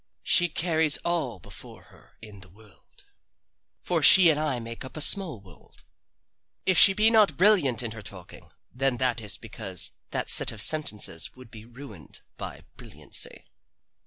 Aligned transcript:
She 0.23 0.49
carries 0.49 0.97
all 1.05 1.37
before 1.37 1.83
her 1.93 2.17
in 2.23 2.39
the 2.39 2.49
world. 2.49 3.03
For 3.83 4.01
she 4.01 4.31
and 4.31 4.39
I 4.39 4.59
make 4.59 4.83
up 4.83 4.97
a 4.97 4.99
small 4.99 5.39
world. 5.39 5.83
If 6.65 6.75
she 6.75 6.93
be 6.93 7.11
not 7.11 7.37
brilliant 7.37 7.83
in 7.83 7.91
her 7.91 8.01
talking, 8.01 8.49
then 8.73 8.97
that 8.97 9.21
is 9.21 9.37
because 9.37 9.91
that 10.09 10.27
set 10.31 10.51
of 10.51 10.59
sentences 10.59 11.35
would 11.35 11.51
be 11.51 11.65
ruined 11.65 12.21
by 12.35 12.61
brilliancy. 12.77 13.45